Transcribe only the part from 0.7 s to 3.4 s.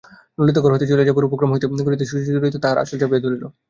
হইতে চলিয়া যাইবার উপক্রম করিতেই সুচরিতা তাহার আঁচল চাপিয়া